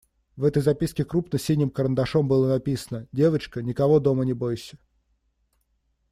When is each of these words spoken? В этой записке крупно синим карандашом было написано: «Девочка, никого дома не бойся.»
В 0.35 0.45
этой 0.45 0.63
записке 0.63 1.05
крупно 1.05 1.37
синим 1.37 1.69
карандашом 1.69 2.27
было 2.27 2.47
написано: 2.53 3.07
«Девочка, 3.11 3.61
никого 3.61 3.99
дома 3.99 4.25
не 4.25 4.33
бойся.» 4.33 4.79